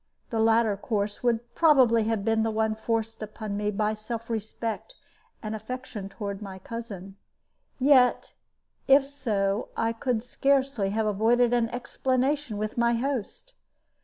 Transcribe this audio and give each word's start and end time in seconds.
The 0.31 0.39
latter 0.39 0.75
course 0.75 1.21
would 1.21 1.53
probably 1.53 2.05
have 2.05 2.25
been 2.25 2.41
the 2.41 2.49
one 2.49 2.73
forced 2.73 3.21
upon 3.21 3.55
me 3.55 3.69
by 3.69 3.93
self 3.93 4.31
respect 4.31 4.95
and 5.43 5.53
affection 5.53 6.09
toward 6.09 6.41
my 6.41 6.57
cousin; 6.57 7.17
and 7.79 7.87
yet 7.87 8.31
if 8.87 9.05
so, 9.05 9.69
I 9.77 9.93
could 9.93 10.23
scarcely 10.23 10.89
have 10.89 11.05
avoided 11.05 11.53
an 11.53 11.69
explanation 11.69 12.57
with 12.57 12.79
my 12.79 12.95
host. 12.95 13.53